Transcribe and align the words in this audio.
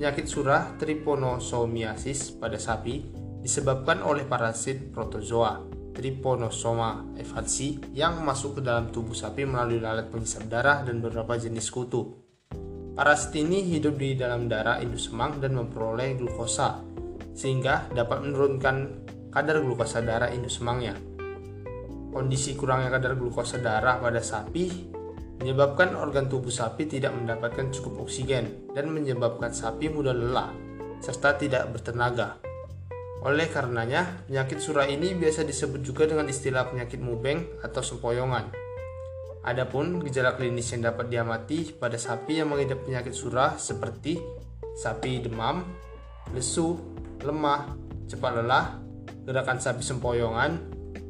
Penyakit 0.01 0.25
surah 0.25 0.81
triponosomiasis 0.81 2.41
pada 2.41 2.57
sapi 2.57 3.05
disebabkan 3.45 4.01
oleh 4.01 4.25
parasit 4.25 4.89
protozoa 4.89 5.72
Trypanosoma 5.93 7.13
evansi 7.21 7.93
yang 7.93 8.25
masuk 8.25 8.57
ke 8.57 8.61
dalam 8.65 8.89
tubuh 8.89 9.13
sapi 9.13 9.45
melalui 9.45 9.77
lalat 9.77 10.09
penghisap 10.09 10.49
darah 10.49 10.81
dan 10.81 10.99
beberapa 10.99 11.37
jenis 11.37 11.69
kutu. 11.69 12.17
Parasit 12.97 13.37
ini 13.37 13.61
hidup 13.61 14.01
di 14.01 14.17
dalam 14.17 14.49
darah 14.49 14.81
induk 14.81 15.01
semang 15.01 15.37
dan 15.37 15.53
memperoleh 15.53 16.17
glukosa, 16.17 16.81
sehingga 17.33 17.89
dapat 17.93 18.25
menurunkan 18.25 18.75
kadar 19.29 19.61
glukosa 19.61 20.01
darah 20.01 20.33
induk 20.33 20.49
semangnya. 20.53 20.97
Kondisi 22.13 22.53
kurangnya 22.53 22.93
kadar 22.93 23.17
glukosa 23.17 23.57
darah 23.57 23.97
pada 23.97 24.21
sapi 24.21 24.93
menyebabkan 25.41 25.97
organ 25.97 26.29
tubuh 26.29 26.53
sapi 26.53 26.85
tidak 26.85 27.17
mendapatkan 27.17 27.73
cukup 27.73 28.05
oksigen 28.05 28.69
dan 28.77 28.93
menyebabkan 28.93 29.49
sapi 29.49 29.89
mudah 29.89 30.13
lelah 30.13 30.53
serta 31.01 31.35
tidak 31.35 31.73
bertenaga. 31.73 32.42
Oleh 33.23 33.47
karenanya, 33.47 34.27
penyakit 34.27 34.59
surah 34.59 34.83
ini 34.83 35.15
biasa 35.15 35.47
disebut 35.47 35.79
juga 35.79 36.03
dengan 36.03 36.27
istilah 36.27 36.67
penyakit 36.67 36.99
mubeng 36.99 37.47
atau 37.63 37.79
sempoyongan. 37.79 38.51
Adapun 39.47 40.03
gejala 40.03 40.35
klinis 40.35 40.67
yang 40.75 40.91
dapat 40.91 41.07
diamati 41.07 41.71
pada 41.71 41.95
sapi 41.95 42.43
yang 42.43 42.51
mengidap 42.51 42.83
penyakit 42.83 43.15
surah 43.15 43.55
seperti 43.55 44.19
sapi 44.75 45.23
demam, 45.23 45.63
lesu, 46.35 46.75
lemah, 47.23 47.71
cepat 48.11 48.43
lelah, 48.43 48.75
gerakan 49.23 49.59
sapi 49.59 49.83
sempoyongan, 49.87 50.59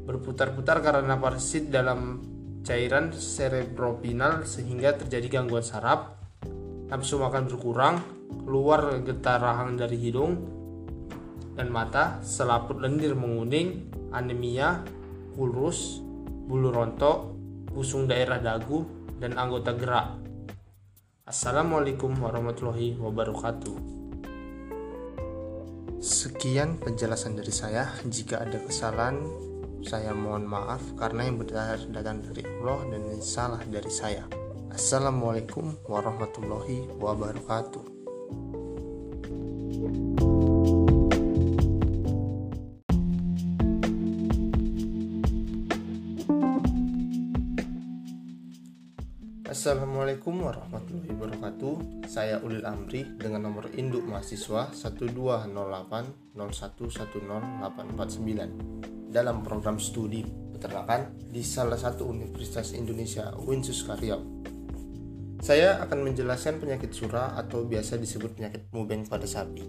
berputar-putar 0.06 0.86
karena 0.86 1.18
parasit 1.18 1.66
dalam 1.66 2.22
cairan 2.62 3.10
cerebropinal 3.10 4.46
sehingga 4.46 4.94
terjadi 4.94 5.42
gangguan 5.42 5.66
saraf, 5.66 6.14
nafsu 6.86 7.18
makan 7.18 7.50
berkurang, 7.50 7.98
keluar 8.46 9.02
getar 9.02 9.42
rahang 9.42 9.74
dari 9.74 9.98
hidung, 9.98 10.62
dan 11.54 11.70
mata, 11.70 12.18
selaput 12.22 12.82
lendir 12.82 13.14
menguning, 13.14 13.90
anemia, 14.10 14.82
kurus, 15.38 16.02
bulu 16.46 16.74
rontok, 16.74 17.34
busung 17.70 18.10
daerah 18.10 18.38
dagu, 18.42 18.86
dan 19.18 19.38
anggota 19.38 19.74
gerak. 19.74 20.18
Assalamualaikum 21.24 22.12
warahmatullahi 22.20 23.00
wabarakatuh. 23.00 23.74
Sekian 26.04 26.76
penjelasan 26.76 27.32
dari 27.32 27.48
saya. 27.48 27.88
Jika 28.04 28.44
ada 28.44 28.60
kesalahan, 28.60 29.24
saya 29.80 30.12
mohon 30.12 30.44
maaf 30.44 30.84
karena 31.00 31.24
yang 31.24 31.40
benar 31.40 31.80
datang 31.88 32.20
dari 32.20 32.44
Allah 32.44 32.92
dan 32.92 33.00
yang 33.08 33.24
salah 33.24 33.62
dari 33.64 33.88
saya. 33.88 34.28
Assalamualaikum 34.68 35.80
warahmatullahi 35.88 36.92
wabarakatuh. 37.00 37.93
Assalamualaikum 49.44 50.40
warahmatullahi 50.40 51.12
wabarakatuh. 51.20 52.08
Saya 52.08 52.40
Ulil 52.40 52.64
Amri 52.64 53.04
dengan 53.20 53.44
nomor 53.44 53.68
induk 53.76 54.00
mahasiswa 54.08 54.72
120801108849 56.32 59.12
Dalam 59.12 59.44
program 59.44 59.76
studi 59.76 60.24
peternakan 60.24 61.28
di 61.28 61.44
salah 61.44 61.76
satu 61.76 62.08
Universitas 62.08 62.72
Indonesia 62.72 63.36
Winsus 63.36 63.84
Karyau 63.84 64.24
Saya 65.44 65.76
akan 65.84 66.08
menjelaskan 66.08 66.56
penyakit 66.56 66.96
surah 66.96 67.36
atau 67.36 67.68
biasa 67.68 68.00
disebut 68.00 68.40
penyakit 68.40 68.72
mubeng 68.72 69.04
pada 69.04 69.28
sapi. 69.28 69.60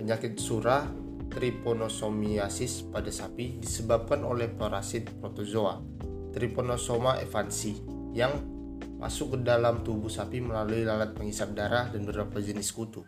Penyakit 0.00 0.40
surah 0.40 0.88
triponosomiasis 1.28 2.88
pada 2.88 3.12
sapi 3.12 3.60
disebabkan 3.60 4.24
oleh 4.24 4.48
parasit 4.48 5.20
protozoa 5.20 5.84
Trypanosoma 6.32 7.20
evansi 7.20 7.76
yang 8.16 8.59
masuk 9.00 9.34
ke 9.34 9.38
dalam 9.48 9.80
tubuh 9.80 10.12
sapi 10.12 10.44
melalui 10.44 10.84
lalat 10.84 11.16
penghisap 11.16 11.56
darah 11.56 11.88
dan 11.88 12.04
beberapa 12.04 12.36
jenis 12.36 12.68
kutu. 12.76 13.00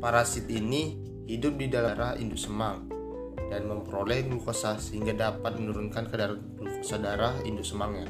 Parasit 0.00 0.48
ini 0.48 0.96
hidup 1.28 1.60
di 1.60 1.68
darah 1.68 2.16
induk 2.16 2.40
semang 2.40 2.88
dan 3.52 3.68
memperoleh 3.68 4.24
glukosa 4.24 4.80
sehingga 4.80 5.12
dapat 5.12 5.60
menurunkan 5.60 6.08
kadar 6.08 6.40
glukosa 6.56 6.96
darah 6.96 7.36
induk 7.44 7.68
semangnya. 7.68 8.08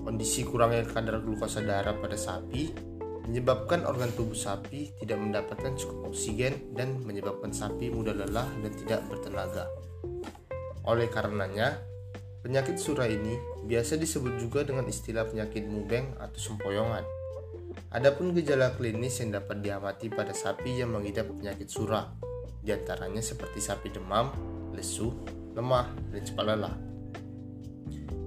Kondisi 0.00 0.48
kurangnya 0.48 0.88
kadar 0.88 1.20
glukosa 1.20 1.60
darah 1.60 1.92
pada 1.92 2.16
sapi 2.16 2.72
menyebabkan 3.28 3.84
organ 3.84 4.08
tubuh 4.16 4.32
sapi 4.32 4.96
tidak 5.04 5.20
mendapatkan 5.20 5.76
cukup 5.76 6.08
oksigen 6.08 6.72
dan 6.72 6.96
menyebabkan 7.04 7.52
sapi 7.52 7.92
mudah 7.92 8.16
lelah 8.16 8.48
dan 8.64 8.72
tidak 8.72 9.04
bertenaga. 9.12 9.68
Oleh 10.88 11.12
karenanya, 11.12 11.76
Penyakit 12.48 12.80
surah 12.80 13.04
ini 13.04 13.36
biasa 13.68 14.00
disebut 14.00 14.40
juga 14.40 14.64
dengan 14.64 14.88
istilah 14.88 15.28
penyakit 15.28 15.68
mubeng 15.68 16.16
atau 16.16 16.40
sempoyongan. 16.40 17.04
Adapun 17.92 18.32
gejala 18.32 18.72
klinis 18.72 19.20
yang 19.20 19.36
dapat 19.36 19.60
diamati 19.60 20.08
pada 20.08 20.32
sapi 20.32 20.80
yang 20.80 20.96
mengidap 20.96 21.28
penyakit 21.28 21.68
surah, 21.68 22.08
di 22.64 22.72
antaranya 22.72 23.20
seperti 23.20 23.60
sapi 23.60 23.92
demam, 23.92 24.32
lesu, 24.72 25.12
lemah, 25.52 25.92
dan 26.08 26.24
cepat 26.24 26.44
lelah. 26.48 26.72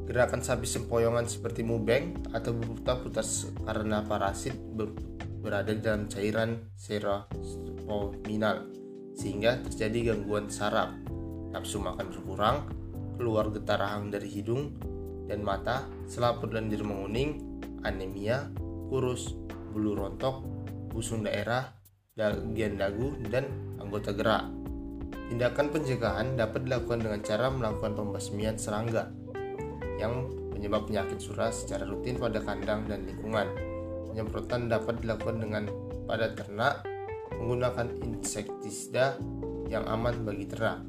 Gerakan 0.05 0.45
sapi 0.45 0.69
sempoyongan 0.69 1.25
seperti 1.25 1.65
mubeng 1.65 2.21
atau 2.29 2.53
berputar-putar 2.53 3.25
karena 3.65 4.05
parasit 4.05 4.53
ber 4.53 4.93
berada 5.41 5.73
dalam 5.73 6.05
cairan 6.05 6.69
serotoninal 6.77 8.69
sehingga 9.17 9.65
terjadi 9.65 10.13
gangguan 10.13 10.45
saraf, 10.45 10.93
nafsu 11.49 11.81
makan 11.81 12.13
berkurang, 12.13 12.80
keluar 13.15 13.49
getar 13.51 13.79
rahang 13.79 14.11
dari 14.11 14.27
hidung 14.27 14.75
dan 15.27 15.41
mata, 15.41 15.87
selaput 16.07 16.51
lendir 16.51 16.83
menguning, 16.83 17.39
anemia, 17.87 18.51
kurus, 18.91 19.35
bulu 19.71 19.95
rontok, 19.95 20.43
busung 20.91 21.23
daerah, 21.23 21.71
bagian 22.19 22.75
dagu, 22.75 23.15
dan 23.31 23.47
anggota 23.79 24.11
gerak. 24.11 24.45
Tindakan 25.31 25.71
pencegahan 25.71 26.35
dapat 26.35 26.67
dilakukan 26.67 26.99
dengan 27.07 27.19
cara 27.23 27.47
melakukan 27.47 27.95
pembasmian 27.95 28.59
serangga 28.59 29.07
yang 29.95 30.27
penyebab 30.51 30.91
penyakit 30.91 31.23
surah 31.23 31.55
secara 31.55 31.87
rutin 31.87 32.19
pada 32.19 32.43
kandang 32.43 32.83
dan 32.91 33.07
lingkungan. 33.07 33.47
Penyemprotan 34.11 34.67
dapat 34.67 34.99
dilakukan 34.99 35.39
dengan 35.39 35.63
pada 36.03 36.35
ternak 36.35 36.83
menggunakan 37.39 37.87
insektisida 38.03 39.15
yang 39.71 39.87
aman 39.87 40.27
bagi 40.27 40.51
ternak. 40.51 40.83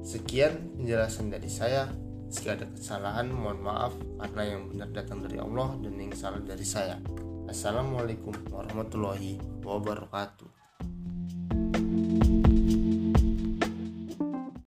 Sekian 0.00 0.80
penjelasan 0.80 1.28
dari 1.28 1.48
saya. 1.52 1.88
Jika 2.30 2.54
ada 2.56 2.66
kesalahan, 2.72 3.26
mohon 3.28 3.60
maaf 3.60 3.92
karena 4.22 4.54
yang 4.54 4.70
benar 4.70 4.88
datang 4.94 5.20
dari 5.20 5.36
Allah 5.42 5.76
dan 5.82 5.98
yang 5.98 6.14
salah 6.14 6.40
dari 6.40 6.62
saya. 6.62 6.96
Assalamualaikum 7.50 8.32
warahmatullahi 8.48 9.36
wabarakatuh. 9.66 10.59